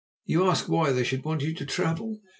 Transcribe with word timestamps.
You 0.25 0.45
ask 0.49 0.67
why 0.67 0.93
they 0.93 1.03
should 1.03 1.23
want 1.23 1.43
you 1.43 1.53
to 1.53 1.63
travel? 1.63 2.21